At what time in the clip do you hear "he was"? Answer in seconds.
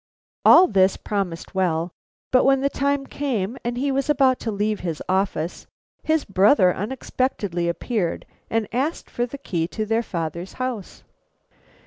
3.77-4.09